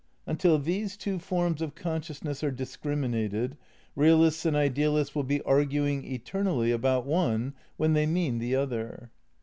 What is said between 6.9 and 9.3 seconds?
one when they mean the other.